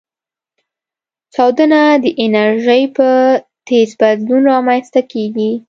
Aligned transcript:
چاودنه 1.33 1.81
د 2.03 2.05
انرژۍ 2.23 2.83
په 2.95 3.07
تیز 3.67 3.89
بدلون 4.01 4.41
رامنځته 4.51 5.01
کېږي. 5.11 5.51